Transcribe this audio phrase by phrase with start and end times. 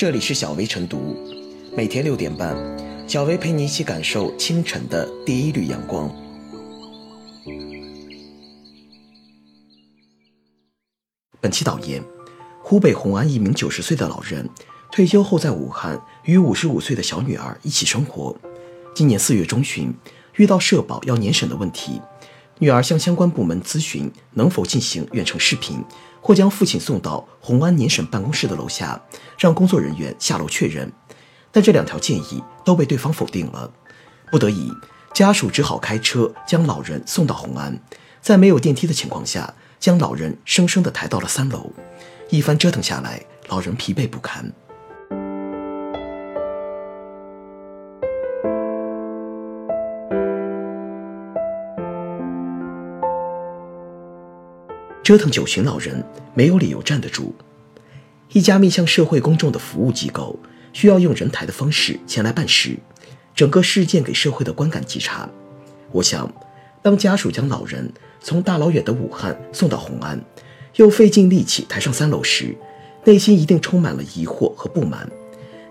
[0.00, 1.14] 这里是小薇晨读，
[1.76, 2.56] 每天六点半，
[3.06, 6.10] 小薇陪你一起感受清晨的第一缕阳光。
[11.38, 12.02] 本期导言：
[12.62, 14.48] 湖北红安一名九十岁的老人
[14.90, 18.34] 退休后在武汉与五十五岁的小女儿一起生活。
[18.94, 19.92] 今年四月中旬，
[20.36, 22.00] 遇到社保要年审的问题，
[22.60, 25.84] 女儿向相关部门咨询能否进行远程视频。
[26.22, 29.00] 或将父亲送到红安年审办公室的楼下，
[29.38, 30.92] 让工作人员下楼确认，
[31.50, 33.72] 但这两条建议都被对方否定了。
[34.30, 34.70] 不得已，
[35.14, 37.82] 家属只好开车将老人送到红安，
[38.20, 41.72] 在没有电梯的情况下，将老人生生地抬到了三楼。
[42.28, 44.52] 一番折腾下来，老人疲惫不堪。
[55.10, 57.34] 折腾九旬老人，没有理由站得住。
[58.32, 60.38] 一家面向社会公众的服务机构，
[60.72, 62.78] 需要用人抬的方式前来办事，
[63.34, 65.28] 整个事件给社会的观感极差。
[65.90, 66.32] 我想，
[66.80, 70.24] 当家属将老人从大老远的武汉送到红安，
[70.76, 72.56] 又费尽力气抬上三楼时，
[73.02, 75.10] 内心一定充满了疑惑和不满。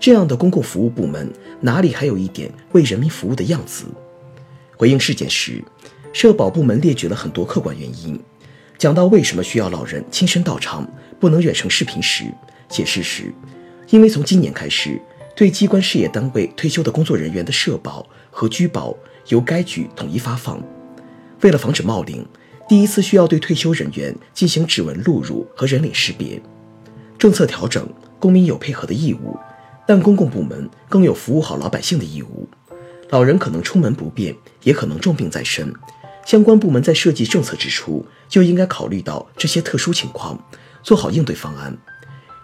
[0.00, 3.84] 这样的公共服务部门，哪里还有一点为人民服务的样子？
[4.78, 5.62] 回应事件时，
[6.14, 8.18] 社保部门列举了很多客观原因。
[8.78, 10.86] 讲到为什么需要老人亲身到场，
[11.18, 12.24] 不能远程视频时，
[12.68, 13.32] 解释时，
[13.88, 15.00] 因为从今年开始，
[15.34, 18.94] 对机关事业单位退休的工作人员的社保和居保
[19.28, 20.62] 由该局统一发放。
[21.40, 22.26] 为了防止冒领，
[22.68, 26.40] 第一次需要对退休人员进行指纹录入和人脸识别。
[27.18, 29.38] 政策调整，公民有配合的义务，
[29.86, 32.46] 但公共部门更有服务好老百姓的义务。
[33.08, 35.72] 老人可能出门不便，也可能重病在身。
[36.26, 40.36] 相关部门在设计政策之初，就应该考虑到这些特殊情况，
[40.82, 41.78] 做好应对方案。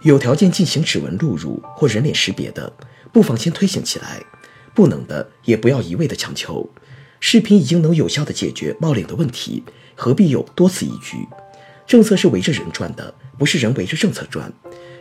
[0.03, 2.73] 有条件进行指纹录入或人脸识别的，
[3.13, 4.23] 不妨先推行起来；
[4.73, 6.71] 不能的，也不要一味的强求。
[7.19, 9.65] 视频已经能有效的解决冒领的问题，
[9.97, 11.17] 何必有多此一举？
[11.85, 14.53] 政策是围着人转的，不是人围着政策转。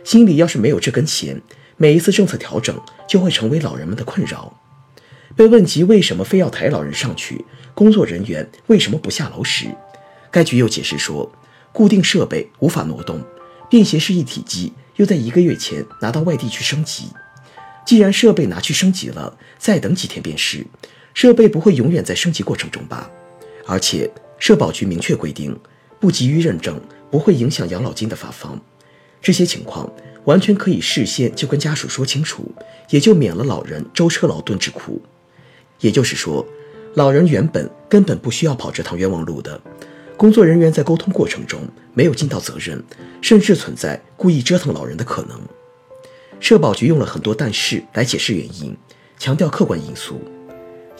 [0.02, 1.40] 心里要是没有这根弦，
[1.76, 2.76] 每一次政策调整
[3.08, 4.52] 就会成为老人们的困扰。
[5.36, 7.44] 被问及为什么非要抬老人上去，
[7.74, 9.66] 工作人员为什么不下楼时，
[10.30, 11.30] 该局又解释说，
[11.72, 13.22] 固定设备无法挪动，
[13.70, 17.04] 便携式一体机又在一个月前拿到外地去升级。
[17.84, 20.64] 既然设备拿去升级了，再等几天便是，
[21.14, 23.10] 设备不会永远在升级过程中吧？
[23.66, 25.58] 而且社保局明确规定，
[25.98, 28.60] 不急于认证不会影响养老金的发放。
[29.20, 29.90] 这些情况
[30.24, 32.52] 完全可以事先就跟家属说清楚，
[32.90, 35.00] 也就免了老人舟车劳顿之苦。
[35.82, 36.46] 也就是说，
[36.94, 39.60] 老人原本根本不需要跑这趟冤枉路的。
[40.16, 41.60] 工作人员在沟通过程中
[41.92, 42.82] 没有尽到责任，
[43.20, 45.38] 甚至存在故意折腾老人的可能。
[46.38, 48.76] 社保局用了很多但是来解释原因，
[49.18, 50.20] 强调客观因素。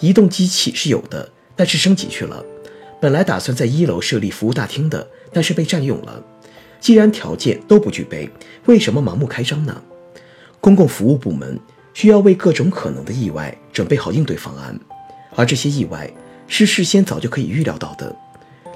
[0.00, 2.44] 移动机器是有的，但是升级去了。
[3.00, 6.22] 本来打算在一楼设立服务大厅的，但是被占用了。
[6.80, 8.28] 既然条件都不具备，
[8.66, 9.80] 为什么盲目开张呢？
[10.60, 11.58] 公共服务部门。
[11.94, 14.78] 需要为各种可能的意外准备好应对方案，
[15.36, 16.10] 而这些意外
[16.48, 18.14] 是事先早就可以预料到的。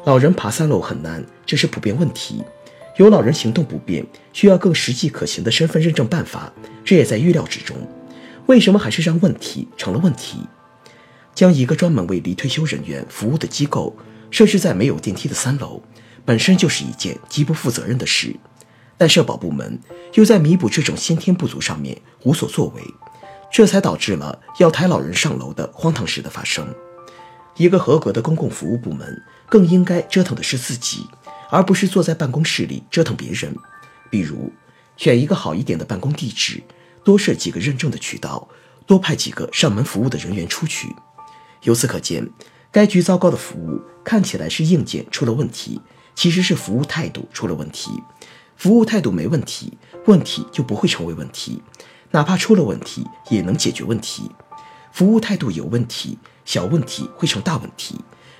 [0.05, 2.43] 老人爬三楼很难，这是普遍问题。
[2.97, 6.53] 有老人行动不便，需要更实际可行的身份认证办法，
[6.85, 7.77] 这也在预料之中。
[8.47, 10.39] 为什么还是让问题成了问题？
[11.35, 13.95] 将一个专门为离退休人员服务的机构
[14.31, 15.83] 设置在没有电梯的三楼，
[16.25, 18.35] 本身就是一件极不负责任的事。
[18.97, 19.79] 但社保部门
[20.15, 22.83] 又在弥补这种先天不足上面无所作为。
[23.57, 26.75] 这才导致了要抬老人上楼的荒唐事的发生。
[27.57, 31.07] 一个合格的公共服务部门更应该折腾的是自己，
[31.49, 33.57] 而不是坐在办公室里折腾别人。
[34.11, 34.53] 比如，
[34.99, 36.63] 选一个好一点的办公地址，
[37.03, 38.47] 多设几个认证的渠道，
[38.85, 40.95] 多派几个上门服务的人员出去。
[41.63, 42.29] 由此可见，
[42.71, 45.81] 该局糟糕的服务看起来是硬件出了问题，
[46.15, 47.91] 其实是服务态度出了问题。
[48.59, 51.63] 服务态度没问题，问题就不会成为问题。
[52.11, 54.31] 哪怕出了问题，也能解决问题。
[54.93, 57.97] 服务态度有问题，小问题会成大问题；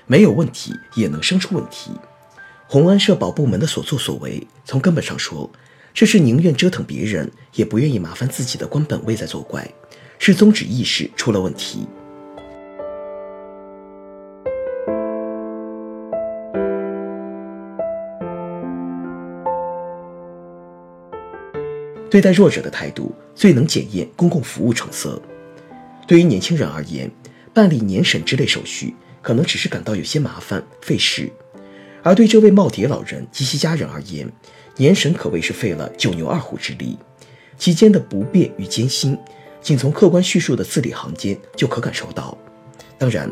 [0.07, 1.91] 没有问题，也能生出问题。
[2.67, 5.49] 红安社保部门的所作所为，从根本上说，
[5.93, 9.71] 这是宁愿折腾别人，也不愿意麻烦自己的官本位在作怪，
[10.17, 11.87] 是宗旨意识出了问题。
[22.09, 25.21] 对待弱者的态度最能检验公共服务成色。
[26.07, 27.11] 对于年轻人而言，
[27.53, 31.29] 办理年审之类手续可能只是感到有些麻烦费时；
[32.01, 34.31] 而对这位耄耋老人及其家人而言，
[34.77, 36.97] 年审可谓是费了九牛二虎之力。
[37.57, 39.17] 其间的不便与艰辛，
[39.61, 42.37] 仅从客观叙述的字里行间就可感受到。
[42.97, 43.29] 当然，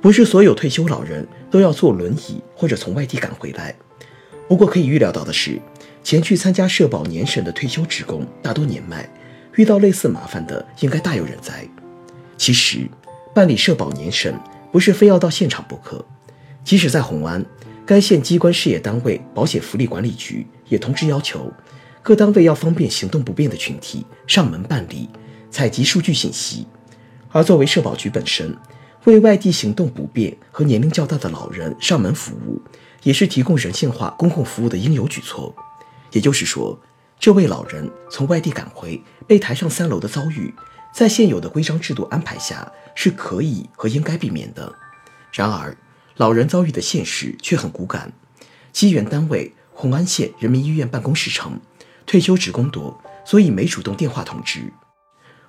[0.00, 3.76] 不是所有退休老人都要坐轮椅或者从外地赶回来。
[4.48, 5.60] 不过可以预料到的是，
[6.08, 9.06] 前去参加社保年审的退休职工大多年迈，
[9.56, 11.68] 遇到类似麻烦的应该大有人在。
[12.38, 12.88] 其实，
[13.34, 14.34] 办理社保年审
[14.72, 16.02] 不是非要到现场不可，
[16.64, 17.44] 即使在红安，
[17.84, 21.52] 该县机关事业单位保险福利管理局也同时要求，
[22.00, 25.10] 各单位要方便行动不便的群体上门办理、
[25.50, 26.66] 采集数据信息。
[27.28, 28.56] 而作为社保局本身，
[29.04, 32.58] 为外地行动不便和年龄较大的老人上门服务，
[33.02, 35.54] 也是提供人性化公共服务的应有举措。
[36.12, 36.78] 也就是说，
[37.18, 40.54] 这位老人从外地赶回，被抬上三楼的遭遇。
[40.92, 44.74] 在现有的规章制度安排下，是可以和应该避免的。
[45.32, 45.76] 然而，
[46.16, 48.12] 老人遭遇的现实却很骨感。
[48.72, 51.60] 机缘单位红安县人民医院办公室称，
[52.06, 54.72] 退休职工多，所以没主动电话通知。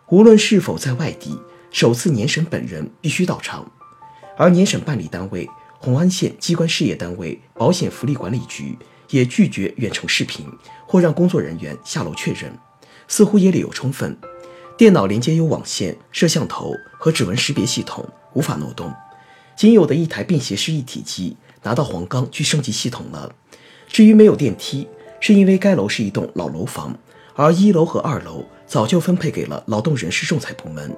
[0.09, 1.39] 无论是否在外地，
[1.71, 3.71] 首次年审本人必须到场。
[4.37, 8.77] 而年审办理单位红安县机关事业单位保险福利管理局
[9.09, 10.45] 也拒绝远程视频
[10.85, 12.51] 或让工作人员下楼确认，
[13.07, 14.17] 似乎也理由充分。
[14.77, 18.93] 电脑连接有网线、摄像头和指纹识别系统，无法挪动。
[19.55, 23.35] 仅有的一台便携式一体机拿到黄冈去升级系统了。
[23.87, 24.87] 至于没有电梯，
[25.19, 26.97] 是因为该楼是一栋老楼房，
[27.35, 30.95] 而一楼和二楼早就分配给了劳动人事仲裁部门。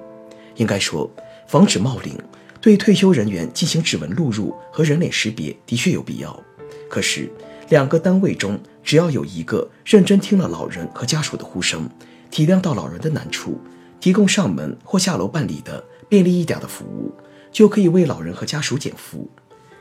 [0.56, 1.10] 应该说，
[1.48, 2.16] 防止冒领，
[2.60, 6.40] 对退休人员进行指纹录入和人脸识别的确有必要。
[6.88, 7.28] 可是，
[7.72, 11.88] 两个单位中只要有一个认真听了老人和家属的呼声，
[12.30, 13.58] 体谅到老人的难处。
[13.98, 17.10] 提供上门或下楼办理的便利一点的服务，
[17.50, 19.26] 就可以为老人和家属减负。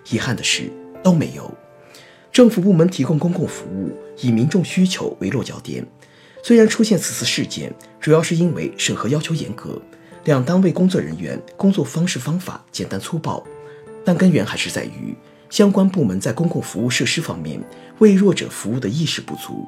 [0.09, 0.71] 遗憾的是，
[1.03, 1.53] 都没有。
[2.31, 3.91] 政府部门提供公共服务
[4.21, 5.85] 以民众需求为落脚点，
[6.41, 9.81] 虽然出现此次事件，主要是因为审核要求严格，
[10.23, 13.43] 两单位工作人员工作方式方法简单粗暴，
[14.05, 15.13] 但根源还是在于
[15.51, 17.61] 相关部门在公共服务设施方面
[17.99, 19.67] 为弱者服务的意识不足。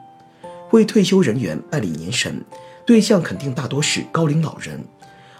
[0.71, 2.43] 为退休人员办理年审。
[2.85, 4.77] 对象肯定大多是高龄老人，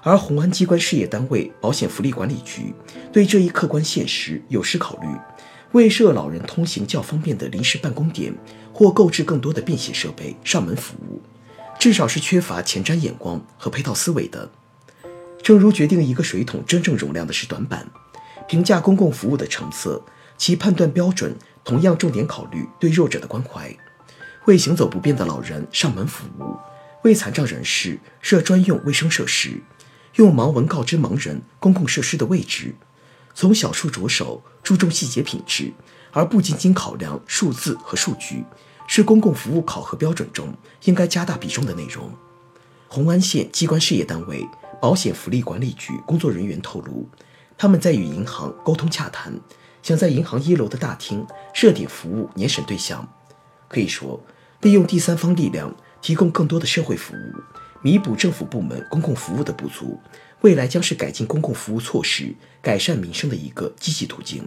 [0.02, 2.74] 而红安机关事业单位保险福利管理局
[3.12, 5.08] 对这一客观现实有失考虑，
[5.74, 8.34] 为设老人通行较方便的临时办公点
[8.72, 11.22] 或购置更多的便携设备上门服务，
[11.78, 14.50] 至少是缺乏前瞻眼光和配套思维的。
[15.42, 17.86] 正如决定一个水桶真正容量的是短板，
[18.48, 20.02] 评价公共服务的成色，
[20.44, 23.74] 其判断标准同样重点考虑对弱者的关怀，
[24.44, 26.58] 为行走不便的老人上门服务。
[27.04, 29.62] 为残障人士设专用卫生设施，
[30.16, 32.76] 用盲文告知盲人公共设施的位置，
[33.34, 35.72] 从小处着手，注重细节品质，
[36.12, 38.44] 而不仅仅考量数字和数据，
[38.86, 40.54] 是公共服务考核标准中
[40.84, 42.12] 应该加大比重的内容。
[42.90, 44.46] 红安县机关事业单位
[44.82, 47.08] 保险福利管理局工作人员透露，
[47.58, 49.40] 他们在与银行沟通洽谈，
[49.84, 53.08] 想在银行一楼的大厅设点服务年审对象，
[53.68, 54.20] 可以说
[54.62, 55.72] 利用第三方力量。
[56.02, 57.34] 提供更多的社会服务，
[57.82, 59.98] 弥补政府部门公共服务的不足，
[60.42, 64.46] 未来将是改进公共服务措施、改善民生的一个积极途径。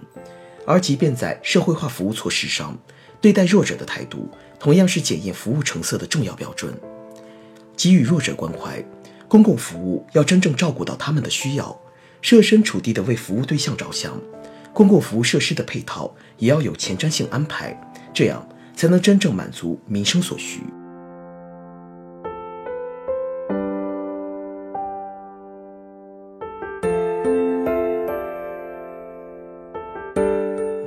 [0.66, 2.78] 而即便在社会化服务措施上，
[3.22, 4.28] 对待弱者的态度
[4.60, 6.78] 同样是检验服务成色的重要标准。
[7.74, 8.84] 给予弱者关怀，
[9.26, 11.74] 公共服务要真正照顾到他们的需要，
[12.20, 14.20] 设身处地的为服务对象着想，
[14.76, 17.74] 公共服务设施的配套也要有前瞻性安排，
[18.12, 20.60] 这样才能真正满足民生所需。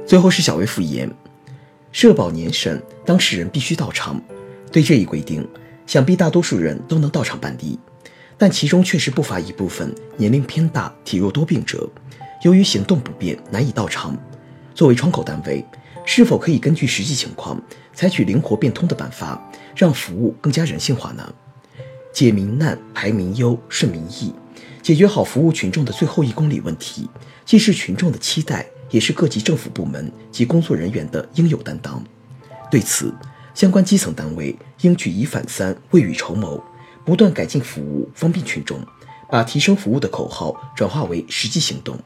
[0.05, 1.11] 最后是小微复言，
[1.91, 4.21] 社保年审当事人必须到场。
[4.71, 5.43] 对这一规定，
[5.87, 7.79] 想必大多数人都能到场办理，
[8.37, 11.89] 但其中确实不乏一部分年龄偏大、体弱多病者，
[12.41, 14.17] 由于行动不便难以到场。
[14.73, 15.65] 作为窗口单位，
[16.05, 17.61] 是否可以根据实际情况
[17.93, 19.41] 采取灵活变通的办法，
[19.75, 21.33] 让服务更加人性化呢？
[22.13, 24.33] 解民难、排民忧、顺民意，
[24.81, 27.09] 解决好服务群众的最后一公里问题，
[27.45, 28.65] 既是群众的期待。
[28.91, 32.03] 也是各级政府部门及工作人员的应有担当。
[32.71, 33.13] 对此，
[33.53, 36.59] 相关基层单位应举一反三，未雨绸缪，
[37.05, 38.79] 不断改进服务，方便群众，
[39.29, 41.99] 把提升服务的口号转化为实际行动，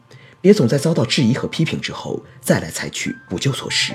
[0.44, 3.94] 别总在遭到质疑和批评之后再来采取补救措施。